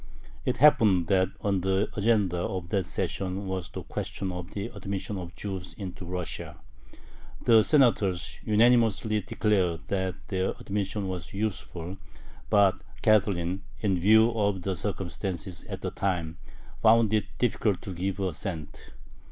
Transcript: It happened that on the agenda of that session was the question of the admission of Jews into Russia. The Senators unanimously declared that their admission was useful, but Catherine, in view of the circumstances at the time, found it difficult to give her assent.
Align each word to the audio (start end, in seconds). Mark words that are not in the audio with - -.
It 0.45 0.57
happened 0.57 1.05
that 1.09 1.29
on 1.41 1.61
the 1.61 1.87
agenda 1.95 2.37
of 2.37 2.69
that 2.69 2.87
session 2.87 3.45
was 3.45 3.69
the 3.69 3.83
question 3.83 4.31
of 4.31 4.49
the 4.55 4.65
admission 4.73 5.15
of 5.19 5.35
Jews 5.35 5.75
into 5.75 6.05
Russia. 6.05 6.57
The 7.43 7.61
Senators 7.61 8.39
unanimously 8.43 9.21
declared 9.21 9.81
that 9.89 10.15
their 10.29 10.53
admission 10.59 11.07
was 11.07 11.35
useful, 11.35 11.97
but 12.49 12.81
Catherine, 13.03 13.61
in 13.81 13.95
view 13.95 14.31
of 14.31 14.63
the 14.63 14.75
circumstances 14.75 15.65
at 15.65 15.81
the 15.81 15.91
time, 15.91 16.39
found 16.81 17.13
it 17.13 17.25
difficult 17.37 17.83
to 17.83 17.93
give 17.93 18.17
her 18.17 18.29
assent. 18.29 18.93